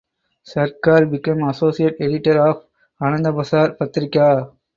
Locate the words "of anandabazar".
2.47-3.77